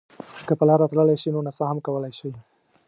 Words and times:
که 0.47 0.53
په 0.59 0.63
لاره 0.69 0.85
تللی 0.91 1.17
شئ 1.21 1.29
نو 1.33 1.39
نڅا 1.47 1.65
هم 1.69 1.77
کولای 1.85 2.13
شئ. 2.19 2.31